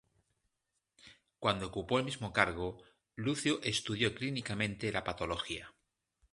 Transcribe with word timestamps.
Cuando 1.37 1.67
ocupó 1.67 1.99
el 1.99 2.05
mismo 2.05 2.33
cargo, 2.33 2.81
Lucio 3.15 3.61
estudió 3.61 4.15
clínicamente 4.15 4.91
la 4.91 5.03
patología. 5.03 5.75